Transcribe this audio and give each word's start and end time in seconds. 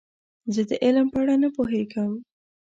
زه 0.53 0.61
د 0.69 0.71
علم 0.83 1.07
په 1.13 1.17
اړه 1.21 1.35
نه 1.43 1.49
پوهیږم. 1.55 2.11